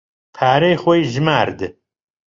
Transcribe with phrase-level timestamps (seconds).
[0.35, 1.59] پارەی خۆی ژمارد.